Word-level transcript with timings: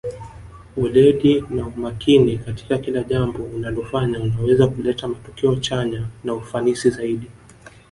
weledi 0.77 1.45
na 1.49 1.67
umakini 1.67 2.37
katika 2.37 2.77
kila 2.77 3.03
jambo 3.03 3.43
unalofanya 3.43 4.19
unaweza 4.19 4.67
kuleta 4.67 5.07
matokeo 5.07 5.55
chanya 5.55 6.07
na 6.23 6.33
ufanisi 6.33 6.89
zaidi 6.89 7.27